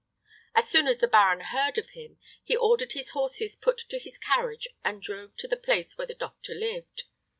As 0.55 0.67
soon 0.67 0.87
as 0.87 0.97
the 0.97 1.07
baron 1.07 1.41
heard 1.41 1.77
of 1.77 1.89
him, 1.91 2.17
he 2.43 2.55
ordered 2.57 2.93
his 2.93 3.11
horses 3.11 3.55
put 3.55 3.77
to 3.77 3.99
his 3.99 4.17
carriage 4.17 4.67
and 4.83 4.99
drove 4.99 5.37
to 5.37 5.47
the 5.47 5.55
place 5.55 5.95
where 5.95 6.07
the 6.07 6.15
doctor 6.15 6.55
lived. 6.55 7.03